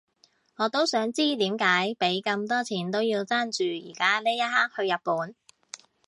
[0.55, 4.41] 我都想知點解畀咁多錢都要爭住而家呢一
[4.73, 5.35] 刻去日本